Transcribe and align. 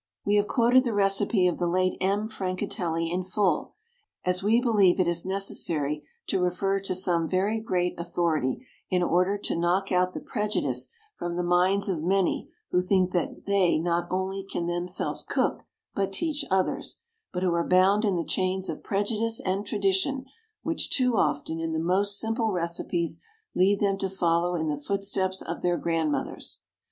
We 0.25 0.37
have 0.37 0.47
quoted 0.47 0.83
the 0.83 0.95
recipe 0.95 1.45
of 1.45 1.59
the 1.59 1.67
late 1.67 1.95
M. 2.01 2.27
Francatelli 2.27 3.11
in 3.13 3.21
full, 3.21 3.75
as 4.25 4.41
we 4.41 4.59
believe 4.59 4.99
it 4.99 5.07
is 5.07 5.27
necessary 5.27 6.01
to 6.25 6.39
refer 6.41 6.79
to 6.79 6.95
some 6.95 7.27
very 7.29 7.59
great 7.59 7.99
authority 7.99 8.65
in 8.89 9.03
order 9.03 9.37
to 9.37 9.55
knock 9.55 9.91
out 9.91 10.15
the 10.15 10.19
prejudice 10.19 10.89
from 11.17 11.35
the 11.35 11.43
minds 11.43 11.87
of 11.87 12.01
many 12.01 12.49
who 12.71 12.81
think 12.81 13.11
that 13.11 13.45
they 13.45 13.77
not 13.77 14.07
only 14.09 14.43
can 14.43 14.65
themselves 14.65 15.23
cook, 15.23 15.65
but 15.93 16.11
teach 16.11 16.43
others, 16.49 17.01
but 17.31 17.43
who 17.43 17.53
are 17.53 17.67
bound 17.67 18.03
in 18.03 18.15
the 18.15 18.25
chains 18.25 18.69
of 18.69 18.81
prejudice 18.81 19.39
and 19.45 19.67
tradition 19.67 20.25
which, 20.63 20.89
too 20.89 21.15
often, 21.15 21.59
in 21.59 21.73
the 21.73 21.77
most 21.79 22.17
simple 22.19 22.51
recipes, 22.51 23.19
lead 23.53 23.79
them 23.79 23.99
to 23.99 24.09
follow 24.09 24.55
in 24.55 24.67
the 24.67 24.77
footsteps 24.81 25.43
of 25.43 25.61
their 25.61 25.77
grandmothers. 25.77 26.61